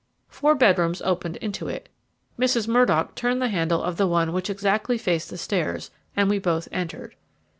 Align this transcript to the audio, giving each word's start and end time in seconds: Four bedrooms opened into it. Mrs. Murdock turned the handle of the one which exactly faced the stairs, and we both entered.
Four 0.29 0.55
bedrooms 0.55 0.99
opened 1.03 1.35
into 1.35 1.67
it. 1.67 1.87
Mrs. 2.39 2.67
Murdock 2.67 3.13
turned 3.13 3.39
the 3.39 3.49
handle 3.49 3.83
of 3.83 3.97
the 3.97 4.07
one 4.07 4.33
which 4.33 4.49
exactly 4.49 4.97
faced 4.97 5.29
the 5.29 5.37
stairs, 5.37 5.91
and 6.17 6.27
we 6.27 6.39
both 6.39 6.67
entered. 6.71 7.13